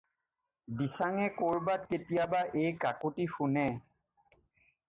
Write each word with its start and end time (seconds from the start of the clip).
দিচাঙে 0.79 1.27
ক'ৰবাত 1.35 1.85
কেতিয়াবা 1.91 2.41
এই 2.65 2.73
কাকূতি 2.87 3.29
শুনে। 3.37 3.67